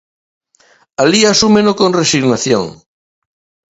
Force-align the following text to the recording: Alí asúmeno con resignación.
Alí 1.01 1.21
asúmeno 1.33 1.71
con 1.79 1.89
resignación. 2.01 2.65